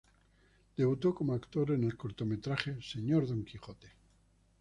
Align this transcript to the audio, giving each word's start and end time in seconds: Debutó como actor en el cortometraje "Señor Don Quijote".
Debutó 0.77 1.13
como 1.13 1.35
actor 1.35 1.69
en 1.69 1.83
el 1.83 1.95
cortometraje 1.95 2.81
"Señor 2.81 3.27
Don 3.27 3.45
Quijote". 3.45 3.91